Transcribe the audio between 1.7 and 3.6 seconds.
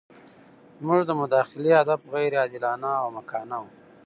هدف غیر عادلانه او احمقانه